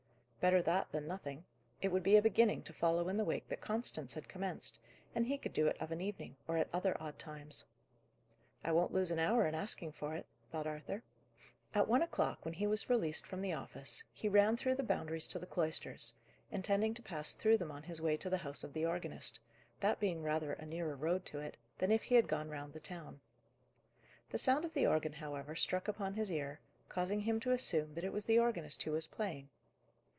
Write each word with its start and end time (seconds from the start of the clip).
Better 0.41 0.63
that, 0.63 0.91
than 0.91 1.05
nothing; 1.05 1.45
it 1.83 1.89
would 1.91 2.01
be 2.01 2.15
a 2.17 2.21
beginning 2.23 2.63
to 2.63 2.73
follow 2.73 3.07
in 3.09 3.15
the 3.15 3.23
wake 3.23 3.47
that 3.47 3.61
Constance 3.61 4.15
had 4.15 4.27
commenced; 4.27 4.79
and 5.13 5.23
he 5.27 5.37
could 5.37 5.53
do 5.53 5.67
it 5.67 5.79
of 5.79 5.91
an 5.91 6.01
evening, 6.01 6.35
or 6.47 6.57
at 6.57 6.67
other 6.73 6.97
odd 6.99 7.19
times. 7.19 7.63
"I 8.63 8.71
won't 8.71 8.91
lose 8.91 9.11
an 9.11 9.19
hour 9.19 9.45
in 9.45 9.53
asking 9.53 9.91
for 9.91 10.15
it," 10.15 10.25
thought 10.51 10.65
Arthur. 10.65 11.03
At 11.75 11.87
one 11.87 12.01
o'clock, 12.01 12.43
when 12.43 12.55
he 12.55 12.65
was 12.65 12.89
released 12.89 13.27
from 13.27 13.39
the 13.39 13.53
office, 13.53 14.03
he 14.15 14.27
ran 14.27 14.57
through 14.57 14.73
the 14.73 14.81
Boundaries 14.81 15.27
to 15.27 15.37
the 15.37 15.45
cloisters, 15.45 16.15
intending 16.49 16.95
to 16.95 17.03
pass 17.03 17.35
through 17.35 17.59
them 17.59 17.69
on 17.69 17.83
his 17.83 18.01
way 18.01 18.17
to 18.17 18.29
the 18.31 18.37
house 18.39 18.63
of 18.63 18.73
the 18.73 18.83
organist, 18.83 19.39
that 19.79 19.99
being 19.99 20.23
rather 20.23 20.53
a 20.53 20.65
nearer 20.65 20.95
road 20.95 21.23
to 21.25 21.37
it, 21.37 21.55
than 21.77 21.91
if 21.91 22.01
he 22.01 22.15
had 22.15 22.27
gone 22.27 22.49
round 22.49 22.73
the 22.73 22.79
town. 22.79 23.19
The 24.31 24.39
sound 24.39 24.65
of 24.65 24.73
the 24.73 24.87
organ, 24.87 25.13
however, 25.13 25.53
struck 25.55 25.87
upon 25.87 26.15
his 26.15 26.31
ear, 26.31 26.59
causing 26.89 27.19
him 27.19 27.39
to 27.41 27.51
assume 27.51 27.93
that 27.93 28.03
it 28.03 28.11
was 28.11 28.25
the 28.25 28.39
organist 28.39 28.81
who 28.81 28.93
was 28.93 29.05
playing. 29.05 29.47